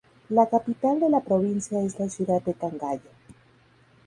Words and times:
La 0.31 0.47
capital 0.49 0.99
de 0.99 1.07
la 1.11 1.19
provincia 1.21 1.79
es 1.79 1.99
la 1.99 2.09
ciudad 2.09 2.41
de 2.41 2.55
Cangallo. 2.55 3.11